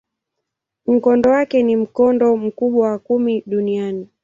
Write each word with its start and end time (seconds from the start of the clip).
Mkondo 0.85 1.29
wake 1.29 1.63
ni 1.63 1.75
mkondo 1.75 2.37
mkubwa 2.37 2.89
wa 2.91 2.99
kumi 2.99 3.43
duniani. 3.45 4.07